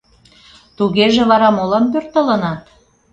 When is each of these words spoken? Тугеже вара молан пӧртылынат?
Тугеже 0.77 1.23
вара 1.31 1.49
молан 1.57 1.85
пӧртылынат? 1.93 2.61